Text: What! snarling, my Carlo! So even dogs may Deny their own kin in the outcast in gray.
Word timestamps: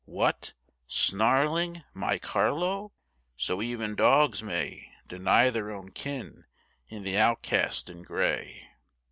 What! 0.07 0.55
snarling, 0.87 1.83
my 1.93 2.17
Carlo! 2.17 2.91
So 3.37 3.61
even 3.61 3.93
dogs 3.93 4.41
may 4.41 4.91
Deny 5.07 5.51
their 5.51 5.69
own 5.69 5.91
kin 5.91 6.45
in 6.87 7.03
the 7.03 7.19
outcast 7.19 7.87
in 7.87 8.01
gray. 8.01 8.67